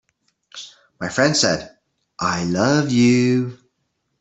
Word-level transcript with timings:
My 0.99 1.09
friend 1.09 1.37
said: 1.37 1.77
"I 2.19 2.45
love 2.45 2.89
you. 2.91 3.59